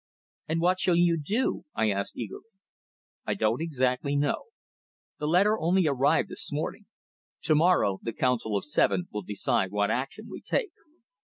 [0.47, 2.49] "And what shall you do?" I asked eagerly.
[3.27, 4.45] "I don't exactly know.
[5.19, 6.87] The letter only arrived this morning.
[7.43, 10.71] To morrow the Council of Seven will decide what action we take."